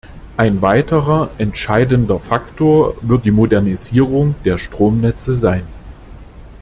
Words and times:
Ein 0.35 0.63
weiterer 0.63 1.29
entscheidender 1.37 2.19
Faktor 2.19 2.95
wird 3.01 3.23
die 3.23 3.29
Modernisierung 3.29 4.33
der 4.45 4.57
Stromnetze 4.57 5.37
sein. 5.37 5.61